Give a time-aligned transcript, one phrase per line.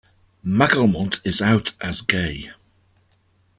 [0.43, 2.49] McAlmont is out as gay.